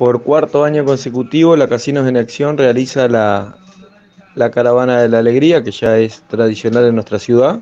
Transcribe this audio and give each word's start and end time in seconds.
Por 0.00 0.22
cuarto 0.22 0.64
año 0.64 0.86
consecutivo, 0.86 1.56
la 1.56 1.68
Casinos 1.68 2.08
en 2.08 2.16
Acción 2.16 2.56
realiza 2.56 3.06
la, 3.06 3.58
la 4.34 4.50
Caravana 4.50 5.02
de 5.02 5.10
la 5.10 5.18
Alegría, 5.18 5.62
que 5.62 5.72
ya 5.72 5.98
es 5.98 6.22
tradicional 6.22 6.86
en 6.86 6.94
nuestra 6.94 7.18
ciudad, 7.18 7.60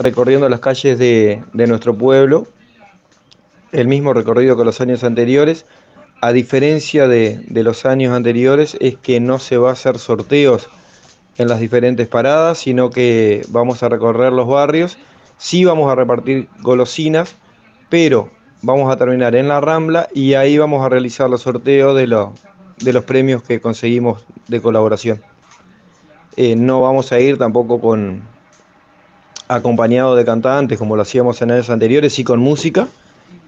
recorriendo 0.00 0.48
las 0.48 0.58
calles 0.58 0.98
de, 0.98 1.44
de 1.52 1.66
nuestro 1.68 1.96
pueblo, 1.96 2.48
el 3.70 3.86
mismo 3.86 4.12
recorrido 4.12 4.56
que 4.56 4.64
los 4.64 4.80
años 4.80 5.04
anteriores. 5.04 5.64
A 6.20 6.32
diferencia 6.32 7.06
de, 7.06 7.44
de 7.46 7.62
los 7.62 7.86
años 7.86 8.12
anteriores, 8.12 8.76
es 8.80 8.96
que 8.96 9.20
no 9.20 9.38
se 9.38 9.58
va 9.58 9.68
a 9.70 9.74
hacer 9.74 10.00
sorteos 10.00 10.68
en 11.38 11.46
las 11.46 11.60
diferentes 11.60 12.08
paradas, 12.08 12.58
sino 12.58 12.90
que 12.90 13.46
vamos 13.50 13.84
a 13.84 13.88
recorrer 13.88 14.32
los 14.32 14.48
barrios. 14.48 14.98
Sí 15.38 15.64
vamos 15.64 15.88
a 15.88 15.94
repartir 15.94 16.48
golosinas, 16.62 17.36
pero 17.90 18.28
vamos 18.62 18.92
a 18.92 18.96
terminar 18.96 19.34
en 19.34 19.48
la 19.48 19.60
Rambla 19.60 20.08
y 20.14 20.34
ahí 20.34 20.56
vamos 20.56 20.84
a 20.84 20.88
realizar 20.88 21.28
los 21.28 21.42
sorteos 21.42 21.96
de, 21.96 22.06
de 22.78 22.92
los 22.92 23.04
premios 23.04 23.42
que 23.42 23.60
conseguimos 23.60 24.24
de 24.48 24.62
colaboración. 24.62 25.22
Eh, 26.36 26.56
no 26.56 26.80
vamos 26.80 27.12
a 27.12 27.20
ir 27.20 27.36
tampoco 27.36 27.80
con 27.80 28.22
acompañado 29.48 30.16
de 30.16 30.24
cantantes 30.24 30.78
como 30.78 30.96
lo 30.96 31.02
hacíamos 31.02 31.42
en 31.42 31.50
años 31.50 31.68
anteriores, 31.68 32.14
sí 32.14 32.24
con 32.24 32.40
música 32.40 32.88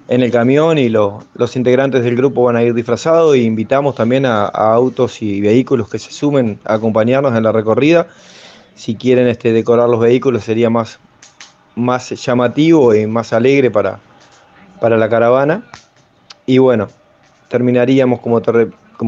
en 0.07 0.21
el 0.21 0.29
camión 0.29 0.77
y 0.77 0.89
lo, 0.89 1.23
los 1.33 1.55
integrantes 1.55 2.03
del 2.03 2.15
grupo 2.15 2.43
van 2.43 2.57
a 2.57 2.61
ir 2.61 2.75
disfrazados 2.75 3.35
e 3.35 3.39
invitamos 3.39 3.95
también 3.95 4.27
a, 4.27 4.45
a, 4.45 4.73
autos 4.73 5.21
y 5.23 5.41
vehículos 5.41 5.89
que 5.89 5.97
se 5.97 6.11
sumen 6.11 6.59
a 6.63 6.75
acompañarnos 6.75 7.35
en 7.35 7.41
la 7.41 7.51
recorrida. 7.51 8.07
Si 8.75 8.95
quieren 8.95 9.27
este, 9.27 9.51
decorar 9.51 9.89
los 9.89 9.99
vehículos 9.99 10.43
sería 10.43 10.69
más, 10.69 10.99
más 11.75 12.09
llamativo 12.11 12.93
y 12.93 13.07
más 13.07 13.33
alegre 13.33 13.71
para, 13.71 13.99
para 14.85 14.97
la 14.97 15.09
caravana. 15.09 15.63
Y 16.45 16.59
bueno, 16.59 16.89
terminaríamos, 17.47 18.19
como 18.19 18.39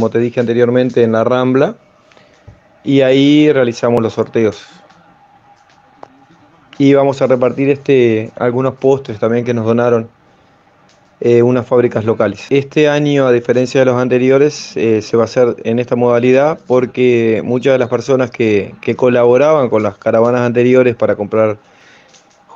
te, 0.09 0.17
dije 0.17 0.39
anteriormente, 0.39 1.03
en 1.03 1.11
la 1.11 1.23
Rambla 1.23 1.75
y 2.83 3.01
ahí 3.01 3.53
realizamos 3.53 4.01
los 4.01 4.13
sorteos. 4.13 4.65
Y 6.79 6.95
vamos 6.95 7.21
a 7.21 7.27
repartir 7.27 7.69
este, 7.69 8.31
algunos 8.37 8.73
postres 8.73 9.19
también 9.19 9.45
que 9.45 9.53
nos 9.53 9.67
donaron 9.67 10.09
eh, 11.19 11.43
unas 11.43 11.67
fábricas 11.67 12.03
locales. 12.03 12.47
Este 12.49 12.89
año, 12.89 13.27
a 13.27 13.31
diferencia 13.31 13.81
de 13.81 13.85
los 13.85 14.01
anteriores, 14.01 14.75
eh, 14.77 15.03
se 15.03 15.15
va 15.15 15.25
a 15.25 15.25
hacer 15.25 15.57
en 15.63 15.77
esta 15.77 15.95
modalidad 15.95 16.57
porque 16.65 17.43
muchas 17.45 17.73
de 17.73 17.77
las 17.77 17.89
personas 17.89 18.31
que 18.31 18.73
colaboraban 18.95 19.69
con 19.69 19.83
las 19.83 19.95
caravanas 19.99 20.41
anteriores 20.41 20.95
para 20.95 21.15
comprar 21.15 21.59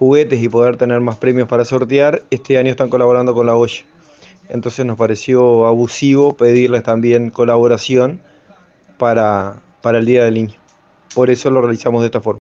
juguetes 0.02 0.41
y 0.41 0.49
poder 0.49 0.77
tener 0.77 0.99
más 0.99 1.17
premios 1.17 1.47
para 1.47 1.63
sortear, 1.63 2.23
este 2.31 2.57
año 2.57 2.71
están 2.71 2.89
colaborando 2.89 3.35
con 3.35 3.45
la 3.45 3.55
olla. 3.55 3.85
Entonces 4.49 4.83
nos 4.83 4.97
pareció 4.97 5.67
abusivo 5.67 6.35
pedirles 6.35 6.81
también 6.81 7.30
colaboración 7.30 8.19
para, 8.97 9.61
para 9.83 9.99
el 9.99 10.07
Día 10.07 10.25
del 10.25 10.33
Niño. 10.33 10.55
Por 11.13 11.29
eso 11.29 11.52
lo 11.52 11.61
realizamos 11.61 12.02
de 12.02 12.07
esta 12.07 12.19
forma. 12.19 12.39